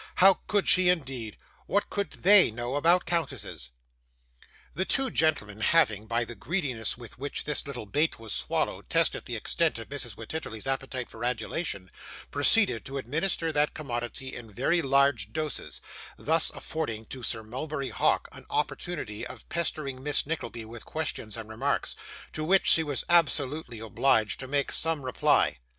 How 0.15 0.39
could 0.47 0.67
she, 0.67 0.89
indeed? 0.89 1.37
what 1.67 1.87
did 1.91 2.23
THEY 2.23 2.49
know 2.49 2.73
about 2.75 3.05
countesses? 3.05 3.69
The 4.73 4.83
two 4.83 5.11
gentlemen 5.11 5.61
having, 5.61 6.07
by 6.07 6.25
the 6.25 6.33
greediness 6.33 6.97
with 6.97 7.19
which 7.19 7.43
this 7.43 7.67
little 7.67 7.85
bait 7.85 8.17
was 8.17 8.33
swallowed, 8.33 8.89
tested 8.89 9.25
the 9.25 9.35
extent 9.35 9.77
of 9.77 9.89
Mrs. 9.89 10.15
Wititterly's 10.15 10.65
appetite 10.65 11.07
for 11.07 11.23
adulation, 11.23 11.91
proceeded 12.31 12.83
to 12.85 12.97
administer 12.97 13.51
that 13.51 13.75
commodity 13.75 14.35
in 14.35 14.51
very 14.51 14.81
large 14.81 15.33
doses, 15.33 15.81
thus 16.17 16.49
affording 16.49 17.05
to 17.05 17.21
Sir 17.21 17.43
Mulberry 17.43 17.89
Hawk 17.89 18.27
an 18.31 18.47
opportunity 18.49 19.23
of 19.27 19.47
pestering 19.49 20.01
Miss 20.01 20.25
Nickleby 20.25 20.65
with 20.65 20.83
questions 20.83 21.37
and 21.37 21.47
remarks, 21.47 21.95
to 22.33 22.43
which 22.43 22.65
she 22.65 22.81
was 22.81 23.05
absolutely 23.07 23.77
obliged 23.77 24.39
to 24.39 24.47
make 24.47 24.71
some 24.71 25.05
reply. 25.05 25.59